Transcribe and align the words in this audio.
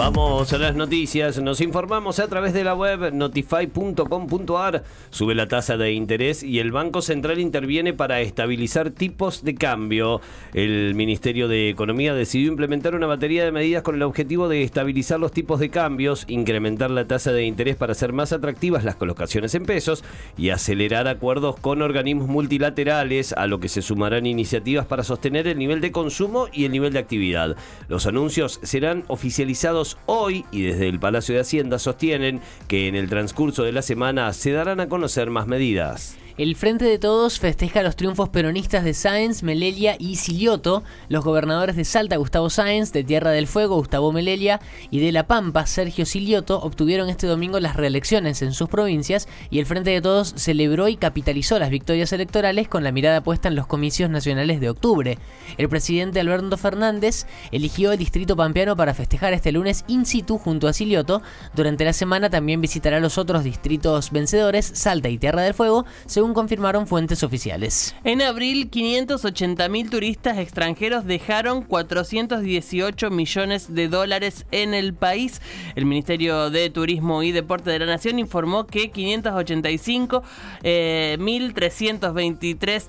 Vamos 0.00 0.50
a 0.54 0.56
las 0.56 0.74
noticias. 0.74 1.42
Nos 1.42 1.60
informamos 1.60 2.20
a 2.20 2.26
través 2.26 2.54
de 2.54 2.64
la 2.64 2.74
web 2.74 3.12
notify.com.ar. 3.12 4.82
Sube 5.10 5.34
la 5.34 5.46
tasa 5.46 5.76
de 5.76 5.92
interés 5.92 6.42
y 6.42 6.58
el 6.58 6.72
Banco 6.72 7.02
Central 7.02 7.38
interviene 7.38 7.92
para 7.92 8.22
estabilizar 8.22 8.92
tipos 8.92 9.44
de 9.44 9.56
cambio. 9.56 10.22
El 10.54 10.94
Ministerio 10.94 11.48
de 11.48 11.68
Economía 11.68 12.14
decidió 12.14 12.48
implementar 12.48 12.94
una 12.94 13.06
batería 13.06 13.44
de 13.44 13.52
medidas 13.52 13.82
con 13.82 13.94
el 13.94 14.02
objetivo 14.02 14.48
de 14.48 14.62
estabilizar 14.62 15.20
los 15.20 15.32
tipos 15.32 15.60
de 15.60 15.68
cambios, 15.68 16.24
incrementar 16.28 16.90
la 16.90 17.06
tasa 17.06 17.32
de 17.32 17.44
interés 17.44 17.76
para 17.76 17.92
hacer 17.92 18.14
más 18.14 18.32
atractivas 18.32 18.84
las 18.84 18.96
colocaciones 18.96 19.54
en 19.54 19.66
pesos 19.66 20.02
y 20.38 20.48
acelerar 20.48 21.08
acuerdos 21.08 21.56
con 21.60 21.82
organismos 21.82 22.26
multilaterales, 22.26 23.34
a 23.34 23.46
lo 23.46 23.60
que 23.60 23.68
se 23.68 23.82
sumarán 23.82 24.24
iniciativas 24.24 24.86
para 24.86 25.04
sostener 25.04 25.46
el 25.46 25.58
nivel 25.58 25.82
de 25.82 25.92
consumo 25.92 26.48
y 26.54 26.64
el 26.64 26.72
nivel 26.72 26.94
de 26.94 27.00
actividad. 27.00 27.54
Los 27.88 28.06
anuncios 28.06 28.60
serán 28.62 29.04
oficializados 29.08 29.89
hoy 30.06 30.44
y 30.50 30.62
desde 30.62 30.88
el 30.88 31.00
Palacio 31.00 31.34
de 31.34 31.40
Hacienda 31.40 31.78
sostienen 31.78 32.40
que 32.68 32.88
en 32.88 32.94
el 32.94 33.08
transcurso 33.08 33.62
de 33.62 33.72
la 33.72 33.82
semana 33.82 34.32
se 34.32 34.52
darán 34.52 34.80
a 34.80 34.88
conocer 34.88 35.30
más 35.30 35.46
medidas. 35.46 36.16
El 36.40 36.56
Frente 36.56 36.86
de 36.86 36.98
Todos 36.98 37.38
festeja 37.38 37.82
los 37.82 37.96
triunfos 37.96 38.30
peronistas 38.30 38.82
de 38.82 38.94
Sáenz, 38.94 39.42
Melelia 39.42 39.96
y 39.98 40.16
Silioto. 40.16 40.82
Los 41.10 41.22
gobernadores 41.22 41.76
de 41.76 41.84
Salta, 41.84 42.16
Gustavo 42.16 42.48
Sáenz, 42.48 42.94
de 42.94 43.04
Tierra 43.04 43.30
del 43.30 43.46
Fuego, 43.46 43.76
Gustavo 43.76 44.10
Melelia, 44.10 44.58
y 44.90 45.00
de 45.00 45.12
La 45.12 45.26
Pampa, 45.26 45.66
Sergio 45.66 46.06
Silioto, 46.06 46.58
obtuvieron 46.62 47.10
este 47.10 47.26
domingo 47.26 47.60
las 47.60 47.76
reelecciones 47.76 48.40
en 48.40 48.54
sus 48.54 48.70
provincias 48.70 49.28
y 49.50 49.58
el 49.58 49.66
Frente 49.66 49.90
de 49.90 50.00
Todos 50.00 50.32
celebró 50.34 50.88
y 50.88 50.96
capitalizó 50.96 51.58
las 51.58 51.68
victorias 51.68 52.10
electorales 52.14 52.68
con 52.68 52.84
la 52.84 52.90
mirada 52.90 53.22
puesta 53.22 53.48
en 53.48 53.54
los 53.54 53.66
comicios 53.66 54.08
nacionales 54.08 54.60
de 54.60 54.70
octubre. 54.70 55.18
El 55.58 55.68
presidente 55.68 56.20
Alberto 56.20 56.56
Fernández 56.56 57.26
eligió 57.52 57.92
el 57.92 57.98
distrito 57.98 58.34
pampeano 58.34 58.76
para 58.76 58.94
festejar 58.94 59.34
este 59.34 59.52
lunes 59.52 59.84
in 59.88 60.06
situ 60.06 60.38
junto 60.38 60.68
a 60.68 60.72
Silioto. 60.72 61.20
Durante 61.54 61.84
la 61.84 61.92
semana 61.92 62.30
también 62.30 62.62
visitará 62.62 62.98
los 62.98 63.18
otros 63.18 63.44
distritos 63.44 64.10
vencedores, 64.10 64.64
Salta 64.64 65.10
y 65.10 65.18
Tierra 65.18 65.42
del 65.42 65.52
Fuego, 65.52 65.84
según 66.06 66.29
confirmaron 66.34 66.86
fuentes 66.86 67.22
oficiales. 67.22 67.94
En 68.04 68.22
abril, 68.22 68.70
580.000 68.70 69.90
turistas 69.90 70.38
extranjeros 70.38 71.04
dejaron 71.04 71.62
418 71.62 73.10
millones 73.10 73.74
de 73.74 73.88
dólares 73.88 74.46
en 74.50 74.74
el 74.74 74.94
país. 74.94 75.40
El 75.74 75.86
Ministerio 75.86 76.50
de 76.50 76.70
Turismo 76.70 77.22
y 77.22 77.32
Deporte 77.32 77.70
de 77.70 77.78
la 77.78 77.86
Nación 77.86 78.18
informó 78.18 78.66
que 78.66 78.92
585.323 78.92 80.22
eh, 80.62 81.16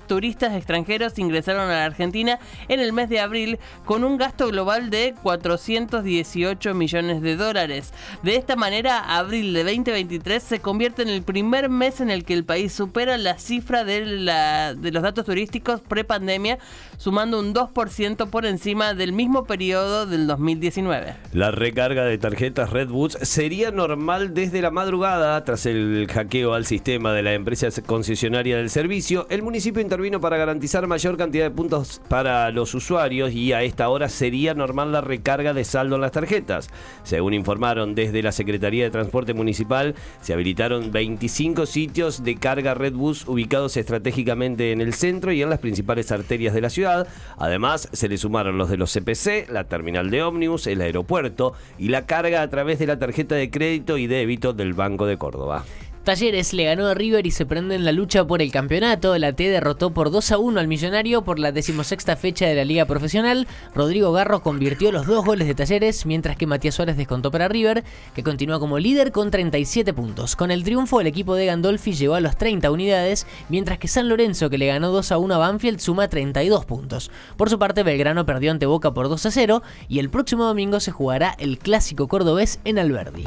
turistas 0.06 0.54
extranjeros 0.54 1.18
ingresaron 1.18 1.70
a 1.70 1.74
la 1.74 1.84
Argentina 1.84 2.38
en 2.68 2.80
el 2.80 2.92
mes 2.92 3.08
de 3.08 3.20
abril 3.20 3.58
con 3.84 4.04
un 4.04 4.16
gasto 4.16 4.48
global 4.48 4.90
de 4.90 5.14
418 5.22 6.74
millones 6.74 7.22
de 7.22 7.36
dólares. 7.36 7.92
De 8.22 8.36
esta 8.36 8.56
manera, 8.56 9.16
abril 9.16 9.54
de 9.54 9.64
2023 9.64 10.42
se 10.42 10.60
convierte 10.60 11.02
en 11.02 11.08
el 11.08 11.22
primer 11.22 11.68
mes 11.68 12.00
en 12.00 12.10
el 12.10 12.24
que 12.24 12.34
el 12.34 12.44
país 12.44 12.72
supera 12.72 13.18
la 13.22 13.38
cifra 13.38 13.84
de, 13.84 14.04
la, 14.04 14.74
de 14.74 14.90
los 14.92 15.02
datos 15.02 15.24
turísticos 15.24 15.80
pre-pandemia, 15.80 16.58
sumando 16.98 17.40
un 17.40 17.54
2% 17.54 18.28
por 18.28 18.46
encima 18.46 18.94
del 18.94 19.12
mismo 19.12 19.44
periodo 19.44 20.06
del 20.06 20.26
2019. 20.26 21.14
La 21.32 21.50
recarga 21.50 22.04
de 22.04 22.18
tarjetas 22.18 22.70
Redwoods 22.70 23.18
sería 23.22 23.70
normal 23.70 24.34
desde 24.34 24.62
la 24.62 24.70
madrugada 24.70 25.42
tras 25.44 25.66
el 25.66 26.06
hackeo 26.10 26.54
al 26.54 26.66
sistema 26.66 27.12
de 27.12 27.22
la 27.22 27.34
empresa 27.34 27.68
concesionaria 27.86 28.56
del 28.56 28.70
servicio. 28.70 29.26
El 29.30 29.42
municipio 29.42 29.80
intervino 29.80 30.20
para 30.20 30.36
garantizar 30.36 30.86
mayor 30.86 31.16
cantidad 31.16 31.44
de 31.44 31.50
puntos 31.50 32.00
para 32.08 32.50
los 32.50 32.74
usuarios 32.74 33.32
y 33.32 33.52
a 33.52 33.62
esta 33.62 33.88
hora 33.88 34.08
sería 34.08 34.54
normal 34.54 34.92
la 34.92 35.00
recarga 35.00 35.54
de 35.54 35.64
saldo 35.64 35.96
en 35.96 36.02
las 36.02 36.12
tarjetas. 36.12 36.68
Según 37.02 37.34
informaron 37.34 37.94
desde 37.94 38.22
la 38.22 38.32
Secretaría 38.32 38.84
de 38.84 38.90
Transporte 38.90 39.34
Municipal, 39.34 39.94
se 40.20 40.32
habilitaron 40.32 40.92
25 40.92 41.66
sitios 41.66 42.24
de 42.24 42.36
carga 42.36 42.74
Redwoods 42.74 43.11
ubicados 43.26 43.76
estratégicamente 43.76 44.72
en 44.72 44.80
el 44.80 44.94
centro 44.94 45.32
y 45.32 45.42
en 45.42 45.50
las 45.50 45.58
principales 45.58 46.10
arterias 46.10 46.54
de 46.54 46.60
la 46.60 46.70
ciudad. 46.70 47.06
Además, 47.38 47.88
se 47.92 48.08
le 48.08 48.18
sumaron 48.18 48.58
los 48.58 48.70
de 48.70 48.76
los 48.76 48.92
CPC, 48.92 49.48
la 49.50 49.64
terminal 49.64 50.10
de 50.10 50.22
ómnibus, 50.22 50.66
el 50.66 50.80
aeropuerto 50.80 51.54
y 51.78 51.88
la 51.88 52.06
carga 52.06 52.42
a 52.42 52.50
través 52.50 52.78
de 52.78 52.86
la 52.86 52.98
tarjeta 52.98 53.34
de 53.34 53.50
crédito 53.50 53.98
y 53.98 54.06
débito 54.06 54.52
del 54.52 54.72
Banco 54.72 55.06
de 55.06 55.18
Córdoba. 55.18 55.64
Talleres 56.02 56.52
le 56.52 56.64
ganó 56.64 56.88
a 56.88 56.94
River 56.94 57.28
y 57.28 57.30
se 57.30 57.46
prende 57.46 57.76
en 57.76 57.84
la 57.84 57.92
lucha 57.92 58.26
por 58.26 58.42
el 58.42 58.50
campeonato. 58.50 59.16
La 59.18 59.34
T 59.34 59.48
derrotó 59.48 59.90
por 59.90 60.10
2 60.10 60.32
a 60.32 60.38
1 60.38 60.58
al 60.58 60.66
Millonario 60.66 61.22
por 61.22 61.38
la 61.38 61.52
decimosexta 61.52 62.16
fecha 62.16 62.46
de 62.46 62.56
la 62.56 62.64
Liga 62.64 62.86
Profesional. 62.86 63.46
Rodrigo 63.72 64.10
Garro 64.10 64.42
convirtió 64.42 64.90
los 64.90 65.06
dos 65.06 65.24
goles 65.24 65.46
de 65.46 65.54
Talleres, 65.54 66.04
mientras 66.04 66.36
que 66.36 66.48
Matías 66.48 66.74
Suárez 66.74 66.96
descontó 66.96 67.30
para 67.30 67.46
River, 67.46 67.84
que 68.16 68.24
continúa 68.24 68.58
como 68.58 68.80
líder 68.80 69.12
con 69.12 69.30
37 69.30 69.94
puntos. 69.94 70.34
Con 70.34 70.50
el 70.50 70.64
triunfo, 70.64 71.00
el 71.00 71.06
equipo 71.06 71.36
de 71.36 71.46
Gandolfi 71.46 71.92
llegó 71.92 72.16
a 72.16 72.20
las 72.20 72.36
30 72.36 72.72
unidades, 72.72 73.24
mientras 73.48 73.78
que 73.78 73.86
San 73.86 74.08
Lorenzo, 74.08 74.50
que 74.50 74.58
le 74.58 74.66
ganó 74.66 74.90
2 74.90 75.12
a 75.12 75.18
1 75.18 75.34
a 75.34 75.38
Banfield, 75.38 75.78
suma 75.78 76.08
32 76.08 76.64
puntos. 76.64 77.12
Por 77.36 77.48
su 77.48 77.60
parte, 77.60 77.84
Belgrano 77.84 78.26
perdió 78.26 78.50
ante 78.50 78.66
Boca 78.66 78.92
por 78.92 79.08
2 79.08 79.26
a 79.26 79.30
0 79.30 79.62
y 79.88 80.00
el 80.00 80.10
próximo 80.10 80.44
domingo 80.44 80.80
se 80.80 80.90
jugará 80.90 81.36
el 81.38 81.58
clásico 81.58 82.08
cordobés 82.08 82.58
en 82.64 82.80
Alberdi. 82.80 83.24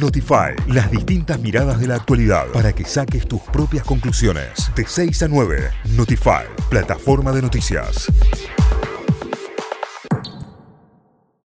Notify, 0.00 0.54
las 0.66 0.90
distintas 0.90 1.40
miradas 1.40 1.80
de 1.80 1.86
la 1.86 1.97
actualidad 1.98 2.46
para 2.48 2.72
que 2.72 2.84
saques 2.84 3.26
tus 3.28 3.42
propias 3.42 3.84
conclusiones. 3.84 4.70
De 4.74 4.84
6 4.86 5.22
a 5.22 5.28
9, 5.28 5.70
Notify, 5.96 6.44
plataforma 6.70 7.32
de 7.32 7.42
noticias. 7.42 8.10